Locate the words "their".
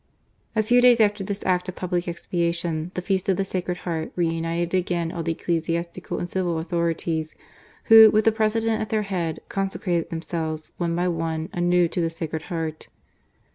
8.89-9.03